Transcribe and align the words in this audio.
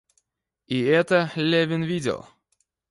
И 0.65 0.79
это 0.81 1.31
Левин 1.35 1.83
видел. 1.83 2.27